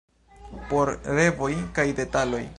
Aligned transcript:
Por 0.71 0.89
revoj 1.19 1.53
kaj 1.79 1.87
detaloj. 2.03 2.43